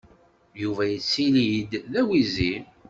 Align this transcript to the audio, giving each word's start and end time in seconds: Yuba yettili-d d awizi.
Yuba 0.61 0.83
yettili-d 0.93 1.71
d 1.91 1.93
awizi. 2.01 2.55